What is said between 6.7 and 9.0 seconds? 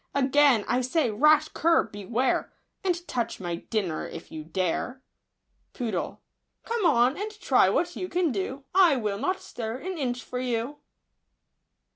on, and try what you can do; I